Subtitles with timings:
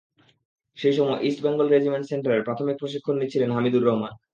[0.77, 4.13] সেই সময় East Bengal Regiment সেন্টারে প্রাথমিক প্রশিক্ষণ নিচ্ছিলেন হামিদুর রহমান।